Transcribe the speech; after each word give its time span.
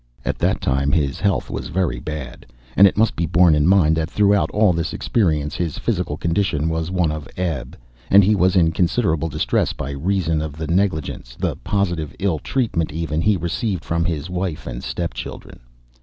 At 0.25 0.39
that 0.39 0.61
time 0.61 0.91
his 0.91 1.19
health 1.19 1.47
was 1.51 1.67
very 1.67 1.99
bad 1.99 2.47
and 2.75 2.87
it 2.87 2.97
must 2.97 3.15
be 3.15 3.27
borne 3.27 3.53
in 3.53 3.67
mind 3.67 3.95
that, 3.97 4.09
throughout 4.09 4.49
all 4.49 4.73
this 4.73 4.93
experience, 4.93 5.53
his 5.53 5.77
physical 5.77 6.17
condition 6.17 6.69
was 6.69 6.89
one 6.89 7.11
of 7.11 7.27
ebb 7.37 7.77
and 8.09 8.23
he 8.23 8.33
was 8.33 8.55
in 8.55 8.71
considerable 8.71 9.29
distress 9.29 9.73
by 9.73 9.91
reason 9.91 10.41
of 10.41 10.53
the 10.57 10.65
negligence, 10.65 11.35
the 11.39 11.55
positive 11.57 12.15
ill 12.17 12.39
treatment 12.39 12.91
even, 12.91 13.21
he 13.21 13.37
received 13.37 13.85
from 13.85 14.03
his 14.03 14.27
wife 14.27 14.65
and 14.65 14.83
step 14.83 15.13
children. 15.13 15.59